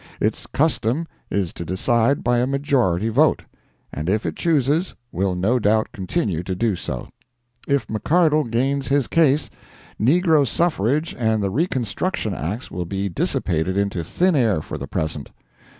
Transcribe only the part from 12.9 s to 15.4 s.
dissipated into thin air for the present.